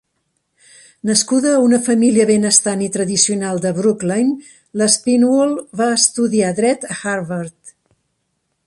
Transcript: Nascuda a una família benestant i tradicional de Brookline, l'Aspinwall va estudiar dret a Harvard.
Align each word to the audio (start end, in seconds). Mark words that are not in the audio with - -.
Nascuda 1.09 1.51
a 1.57 1.59
una 1.65 1.79
família 1.87 2.25
benestant 2.29 2.81
i 2.85 2.89
tradicional 2.95 3.61
de 3.67 3.75
Brookline, 3.81 4.33
l'Aspinwall 4.83 5.55
va 5.83 5.93
estudiar 6.01 6.53
dret 6.63 6.91
a 6.97 7.01
Harvard. 7.03 7.77